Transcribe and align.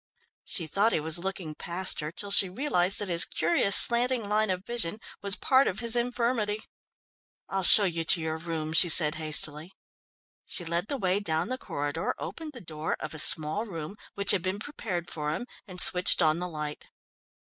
She 0.43 0.65
thought 0.65 0.93
he 0.93 0.99
was 0.99 1.19
looking 1.19 1.53
past 1.53 1.99
her, 1.99 2.11
till 2.11 2.31
she 2.31 2.49
realised 2.49 2.97
that 2.97 3.07
his 3.07 3.23
curious 3.23 3.75
slanting 3.75 4.27
line 4.27 4.49
of 4.49 4.65
vision 4.65 4.99
was 5.21 5.35
part 5.35 5.67
of 5.67 5.77
his 5.77 5.95
infirmity. 5.95 6.59
"I'll 7.49 7.61
show 7.61 7.83
you 7.83 8.03
to 8.05 8.19
your 8.19 8.39
room," 8.39 8.73
she 8.73 8.89
said 8.89 9.13
hastily. 9.21 9.73
She 10.43 10.65
led 10.65 10.87
the 10.87 10.97
way 10.97 11.19
down 11.19 11.49
the 11.49 11.59
corridor, 11.59 12.15
opened 12.17 12.53
the 12.53 12.61
door 12.61 12.95
of 12.99 13.13
a 13.13 13.19
small 13.19 13.67
room 13.67 13.95
which 14.15 14.31
had 14.31 14.41
been 14.41 14.57
prepared 14.57 15.07
for 15.11 15.29
him, 15.35 15.45
and 15.67 15.79
switched 15.79 16.19
on 16.23 16.39
the 16.39 16.49
light. 16.49 16.85